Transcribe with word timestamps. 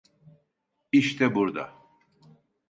İşte 0.91 1.35
burda! 1.35 1.75